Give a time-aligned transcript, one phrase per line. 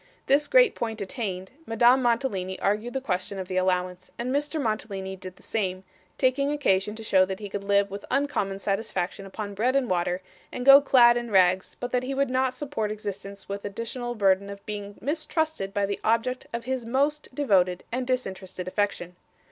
[0.25, 5.15] This great point attained, Madame Mantalini argued the question of the allowance, and Mr Mantalini
[5.15, 5.83] did the same,
[6.17, 10.23] taking occasion to show that he could live with uncommon satisfaction upon bread and water,
[10.51, 14.15] and go clad in rags, but that he could not support existence with the additional
[14.15, 19.15] burden of being mistrusted by the object of his most devoted and disinterested affection.